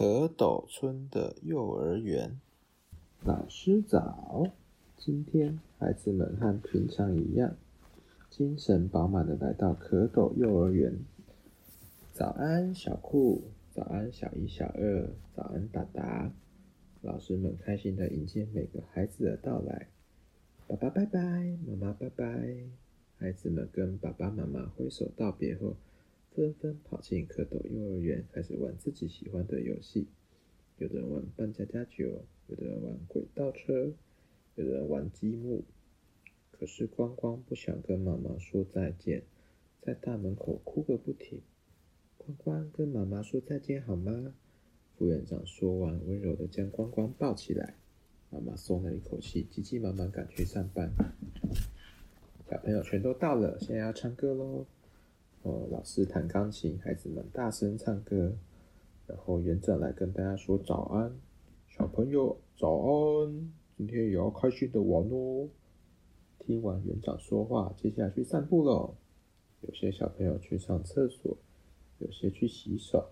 [0.00, 2.40] 蝌蚪村的幼儿园，
[3.22, 4.46] 老师早。
[4.96, 7.54] 今天孩子们和平常一样，
[8.30, 10.98] 精神饱满的来到蝌蚪幼儿园。
[12.14, 13.42] 早安，小酷！
[13.74, 15.10] 早安，小一、小二！
[15.36, 16.32] 早安，达达！
[17.02, 19.88] 老师们开心的迎接每个孩子的到来。
[20.66, 21.20] 爸爸拜拜，
[21.66, 22.24] 妈妈拜拜。
[23.18, 25.76] 孩子们跟爸爸妈妈挥手道别后，
[26.34, 30.06] 纷纷跑进蝌蚪幼儿园，开始玩自己喜欢的游戏。
[30.78, 33.92] 有的人玩扮家家酒，有的人玩轨道车，
[34.54, 35.64] 有的人玩积木。
[36.52, 39.22] 可是光光不想跟妈妈说再见，
[39.80, 41.40] 在大门口哭个不停。
[42.16, 44.34] 光光跟妈妈说再见好吗？
[44.96, 47.74] 副院长说完，温柔的将光光抱起来。
[48.30, 50.92] 妈妈松了一口气，急急忙忙赶去上班。
[52.48, 54.66] 小朋友全都到了，现在要唱歌喽！
[55.42, 58.36] 哦，老师弹钢琴，孩子们大声唱歌，
[59.06, 61.18] 然后园长来跟大家说早安，
[61.66, 65.48] 小朋友早安，今天也要开心的玩哦。
[66.40, 68.96] 听完园长说话，接下来去散步喽。
[69.62, 71.38] 有些小朋友去上厕所，
[71.98, 73.10] 有些去洗手。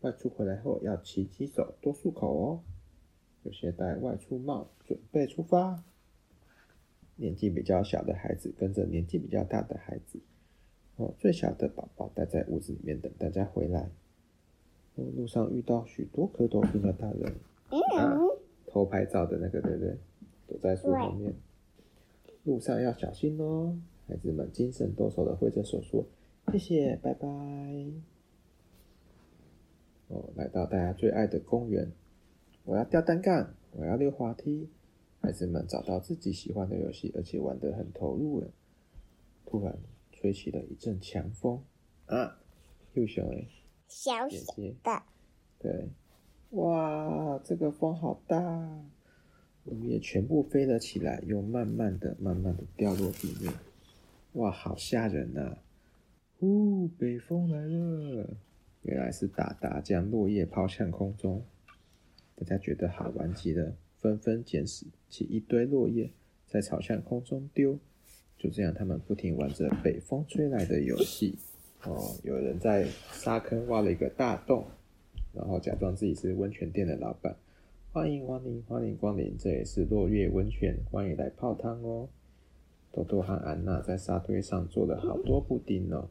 [0.00, 2.60] 外出回来后要勤洗手，多漱口哦。
[3.44, 5.82] 有些戴外出帽，准备出发。
[7.16, 10.20] 年纪比较小的孩子跟着年纪比较大的孩子。
[10.96, 13.90] 哦，最小的宝宝待在屋子里面等大家回来。
[14.94, 17.34] 哦，路上遇到许多蝌蚪村的大人，
[17.98, 18.18] 啊，
[18.66, 19.96] 偷拍照的那个对不对？
[20.46, 21.34] 躲在树后面。
[22.44, 23.74] 路上要小心哦，
[24.06, 26.04] 孩子们精神抖擞的挥着手说
[26.52, 27.26] ：“谢谢，拜拜。”
[30.08, 31.90] 哦，来到大家最爱的公园，
[32.64, 34.68] 我要吊单杠，我要溜滑梯。
[35.22, 38.48] 孩子们找到自己喜欢的游戏，而且玩得很投入了。
[39.46, 39.78] 突然。
[40.22, 41.60] 吹起了一阵强风
[42.06, 42.38] 啊！
[42.94, 43.44] 又小哎，
[43.88, 44.38] 小小
[44.84, 45.02] 的，
[45.58, 45.88] 对，
[46.50, 48.38] 哇，这个风好大，
[49.64, 53.52] 落叶全部飞了起来，又慢慢的、慢慢的掉落地面，
[54.34, 55.58] 哇，好吓人呐！
[56.38, 58.36] 呼，北风来了，
[58.82, 61.44] 原来是达达将落叶抛向空中，
[62.36, 66.12] 大家觉得好玩极了，纷纷捡起一堆落叶，
[66.46, 67.76] 再朝向空中丢。
[68.42, 71.38] 就这样，他们不停玩着北风吹来的游戏。
[71.84, 74.66] 哦，有人在沙坑挖了一个大洞，
[75.32, 77.36] 然后假装自己是温泉店的老板。
[77.92, 82.08] 欢迎光临，欢迎光临，这里是落叶温泉，欢迎来泡汤哦。
[82.90, 86.10] 多多和安娜在沙堆上做了好多布丁哦。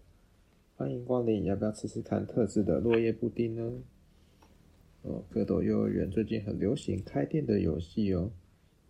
[0.78, 3.74] 欢迎光临，要不要吃吃看特制的落叶布丁呢？
[5.02, 8.32] 哦，蝌蚪幼儿园最近很流行开店的游戏哦。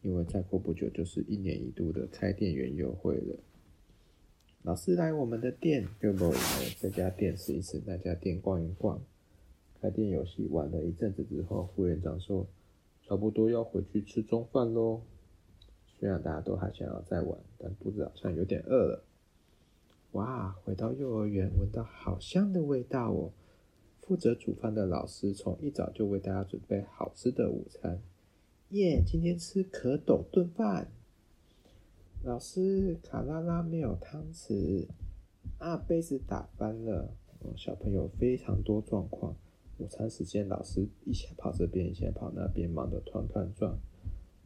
[0.01, 3.35] 因为再过不久就是一年一度的开店员优惠了。
[4.63, 6.33] 老师来我们的店，就不
[6.79, 9.01] 这家店试一试，那家店逛一逛。
[9.81, 12.45] 开店游戏玩了一阵子之后，副园长说
[13.07, 15.01] ：“差不多要回去吃中饭喽。”
[15.99, 19.03] 虽然大家都还想要再玩，但肚子好像有点饿了。
[20.11, 23.31] 哇，回到幼儿园，闻到好香的味道哦！
[24.01, 27.99] 负责煮饭的老师从一早就为大家准备好吃的午餐。
[28.71, 29.03] 耶！
[29.05, 30.87] 今天吃蝌蚪炖饭。
[32.23, 34.87] 老师，卡拉拉没有汤匙
[35.57, 37.13] 啊，杯子打翻了。
[37.39, 39.35] 哦，小朋友非常多状况。
[39.77, 43.77] 午餐时间，老师一下跑这边，一下跑那边，忙得团团转。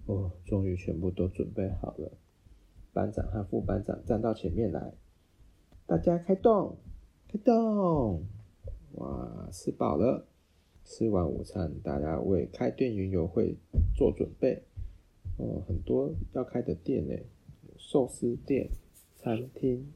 [0.07, 2.11] 哦，终于全部都准备好了。
[2.93, 4.95] 班长和副班长站到前面来，
[5.85, 6.77] 大家开动，
[7.27, 8.25] 开动！
[8.93, 10.25] 哇，吃饱了。
[10.85, 13.55] 吃完午餐，大家为开店云游会
[13.95, 14.61] 做准备。
[15.37, 17.13] 哦，很多要开的店呢，
[17.77, 18.69] 寿司店、
[19.17, 19.91] 餐厅、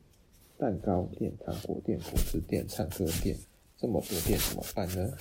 [0.57, 3.37] 蛋糕店、糖果店、果汁店、唱歌店，
[3.77, 5.13] 这么多店怎么办呢？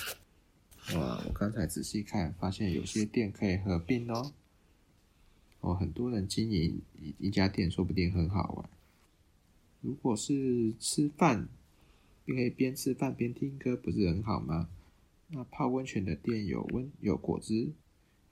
[0.96, 4.32] 哇，我刚才仔细看，发现有些店可以合并哦。
[5.60, 8.70] 哦，很多人经营一一家店，说不定很好玩。
[9.82, 11.46] 如果是吃饭，
[12.24, 14.68] 你可以边吃饭边听歌，不是很好吗？
[15.28, 17.72] 那泡温泉的店有温有果汁，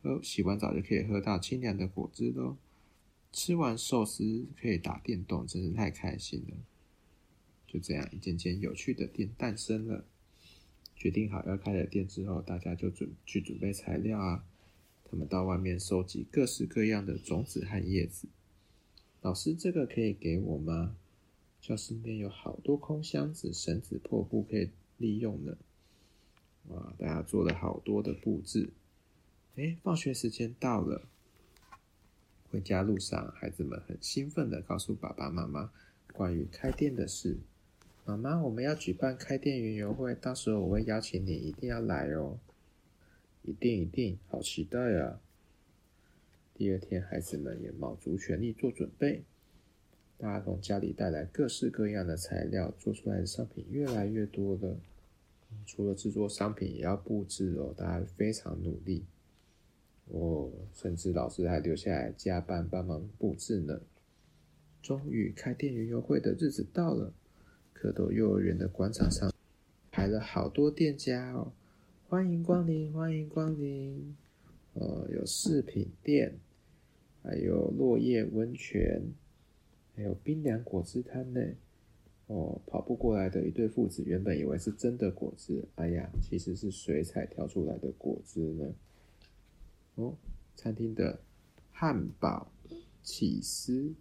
[0.02, 2.56] 喝洗完澡就可以喝到清凉的果汁喽。
[3.32, 6.56] 吃完寿司可以打电动，真是太开心了。
[7.66, 10.06] 就这样，一间间有趣的店诞生了。
[10.94, 14.46] 决定好要开的店之后，大家就准去准备材料啊。
[15.04, 18.26] 他们到外面收集各式各样的种子和叶子。
[19.20, 20.96] 老师，这个可以给我吗？
[21.60, 25.58] 教室里面有好多空箱子、绳子、破布可以利用呢。
[26.68, 26.92] 哇！
[26.98, 28.70] 大家做了好多的布置。
[29.56, 31.02] 哎，放学时间到了。
[32.50, 35.72] 回家路上，孩子们很兴奋地告诉爸爸妈妈
[36.12, 37.38] 关于开店的事。
[38.04, 42.38] 妈妈，我们要举办开店园游会，到时候我会邀请你，一定要来哦。
[43.42, 45.20] 一定一定，好期待啊！
[46.54, 49.22] 第二天，孩子们也卯足全力做准备，
[50.18, 54.76] 大家从家里带来各式各样的材料，做出来的商品越来越多了。
[55.64, 59.04] 除了制作商品，也要布置哦，大家非常努力
[60.08, 63.80] 哦，甚至老师还留下来加班帮忙布置呢。
[64.82, 67.12] 终于，开店园游会的日子到了，
[67.74, 69.32] 蝌蚪幼儿园的广场上
[69.90, 71.52] 排了好多店家哦。
[72.08, 74.14] 欢迎光临，欢迎光临。
[74.74, 76.38] 呃，有饰品店，
[77.22, 79.02] 还有落叶温泉，
[79.96, 81.40] 还有冰凉果汁摊呢。
[82.26, 88.74] 哦，跑步过来的一对父子原本以为是真的果汁，哎呀，其实是水彩调出来的果汁呢。
[89.94, 90.16] 哦，
[90.54, 91.20] 餐厅的
[91.70, 92.50] 汉堡、
[93.02, 93.94] 起司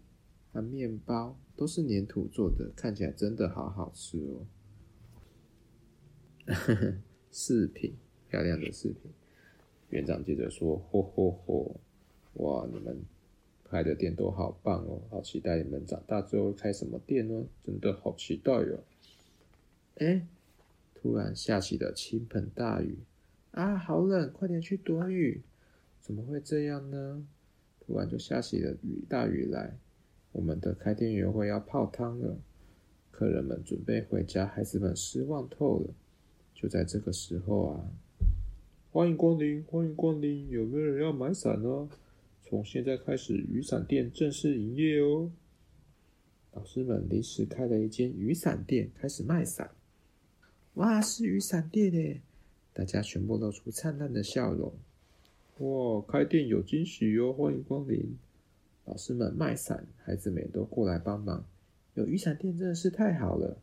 [0.52, 4.48] 和面包都是粘土做的，看起来真的好好吃哦。
[6.48, 6.98] 呵呵。
[7.32, 7.94] 饰品，
[8.30, 9.12] 漂亮的饰品。
[9.90, 11.76] 园长接着说：“嚯嚯嚯，
[12.36, 12.98] 哇，你们
[13.76, 17.44] 开的店都好棒哦，好期待你们长大之后开什么店呢？
[17.62, 18.80] 真的好期待哟、哦！”
[20.00, 20.26] 哎，
[20.94, 22.98] 突然下起了倾盆大雨
[23.52, 25.42] 啊，好冷，快点去躲雨！
[26.00, 27.28] 怎么会这样呢？
[27.82, 29.78] 突然就下起了雨，大雨来，
[30.32, 32.38] 我们的开店园游会要泡汤了，
[33.12, 35.94] 客人们准备回家，孩子们失望透了。
[36.54, 37.92] 就在这个时候啊，
[38.94, 41.90] 欢迎光临，欢迎光临，有没有人要买伞呢？
[42.48, 45.32] 从现在开始，雨伞店正式营业哦。
[46.54, 49.72] 老师们临时开了一间雨伞店，开始卖伞。
[50.76, 52.22] 哇，是雨伞店耶！
[52.72, 54.72] 大家全部露出灿烂的笑容。
[55.58, 57.34] 哇，开店有惊喜哟！
[57.34, 58.16] 欢迎光临。
[58.86, 61.44] 老师们卖伞，孩子们也都过来帮忙。
[61.96, 63.58] 有雨伞店真的是太好了。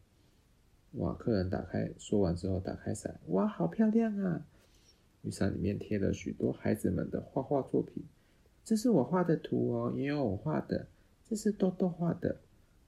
[0.94, 1.14] 哇！
[1.14, 4.44] 客人打开，说完之后打开伞，哇，好漂亮啊！
[5.22, 8.02] 雨伞里面贴了许多孩子们的画画作品，
[8.64, 10.86] 这是我画的图哦，也有我画的，
[11.28, 12.36] 这是豆豆画的。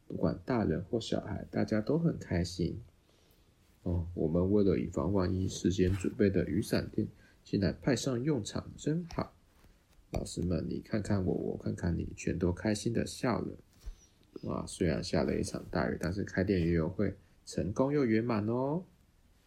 [0.06, 2.80] 不管大人或小孩，大家都很开心。
[3.82, 7.08] 哦，我们为了以防万一，事先准备的雨伞店，
[7.42, 9.32] 竟然派上用场，真好。
[10.10, 13.48] 老师们，你看看我，我看看你，全都开心的笑了。
[14.42, 14.64] 哇！
[14.66, 17.14] 虽然下了一场大雨，但是开店园游会。
[17.46, 18.84] 成功又圆满哦！